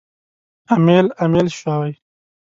امیل، 0.75 1.07
امیل 1.23 1.47
شوی 1.59 1.91